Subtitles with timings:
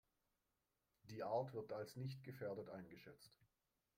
[1.11, 3.37] Die Art wird als nicht gefährdet eingeschätzt.